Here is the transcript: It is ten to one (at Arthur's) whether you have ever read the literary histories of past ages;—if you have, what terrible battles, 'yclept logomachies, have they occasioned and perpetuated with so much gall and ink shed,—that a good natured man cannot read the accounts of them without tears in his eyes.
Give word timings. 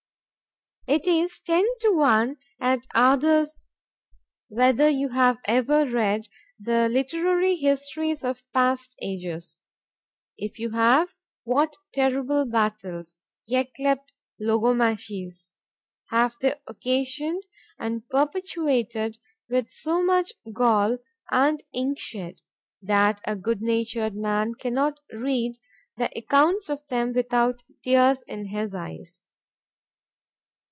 It 0.87 1.07
is 1.07 1.39
ten 1.39 1.63
to 1.81 1.91
one 1.93 2.35
(at 2.59 2.81
Arthur's) 2.93 3.65
whether 4.49 4.89
you 4.89 5.09
have 5.09 5.37
ever 5.45 5.85
read 5.89 6.27
the 6.59 6.89
literary 6.89 7.55
histories 7.55 8.25
of 8.25 8.43
past 8.51 8.93
ages;—if 9.01 10.59
you 10.59 10.71
have, 10.71 11.13
what 11.43 11.75
terrible 11.93 12.45
battles, 12.45 13.29
'yclept 13.47 14.11
logomachies, 14.41 15.51
have 16.09 16.35
they 16.41 16.55
occasioned 16.67 17.43
and 17.79 18.09
perpetuated 18.09 19.17
with 19.49 19.69
so 19.69 20.03
much 20.03 20.33
gall 20.51 20.97
and 21.29 21.63
ink 21.71 21.99
shed,—that 21.99 23.21
a 23.23 23.35
good 23.37 23.61
natured 23.61 24.15
man 24.15 24.55
cannot 24.55 24.99
read 25.13 25.57
the 25.95 26.11
accounts 26.17 26.69
of 26.69 26.85
them 26.89 27.13
without 27.13 27.63
tears 27.81 28.23
in 28.27 28.45
his 28.47 28.73
eyes. 28.75 29.23